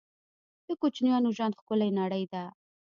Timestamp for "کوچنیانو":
0.81-1.29